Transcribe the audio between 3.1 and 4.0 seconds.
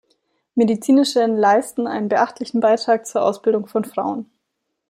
Ausbildung von